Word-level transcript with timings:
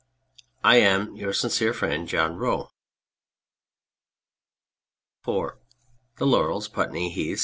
I 0.63 0.77
am, 0.77 1.15
Your 1.15 1.31
sincere 1.31 1.73
friend, 1.75 2.07
JOHN 2.07 2.35
ROE. 2.37 2.71
IV 5.23 5.27
Tlic 5.27 5.51
Laurels, 6.19 6.67
Putney 6.67 7.11
Heath, 7.11 7.33
S. 7.37 7.39